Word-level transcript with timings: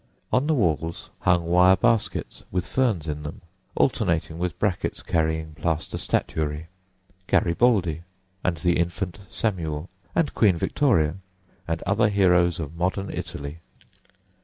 On 0.33 0.47
the 0.47 0.55
walls 0.55 1.11
hung 1.19 1.45
wire 1.45 1.75
baskets 1.75 2.43
with 2.49 2.65
ferns 2.65 3.07
in 3.07 3.21
them, 3.21 3.41
alternating 3.75 4.39
with 4.39 4.57
brackets 4.57 5.03
carrying 5.03 5.53
plaster 5.53 5.99
statuary—Garibaldi, 5.99 8.01
and 8.43 8.57
the 8.57 8.79
infant 8.79 9.19
Samuel, 9.29 9.91
and 10.15 10.33
Queen 10.33 10.57
Victoria, 10.57 11.17
and 11.67 11.83
other 11.83 12.09
heroes 12.09 12.59
of 12.59 12.73
modern 12.75 13.11
Italy. 13.11 13.59